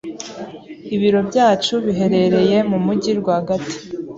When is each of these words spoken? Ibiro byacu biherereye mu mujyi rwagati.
Ibiro 0.95 1.19
byacu 1.29 1.73
biherereye 1.85 2.57
mu 2.69 2.77
mujyi 2.85 3.11
rwagati. 3.19 3.75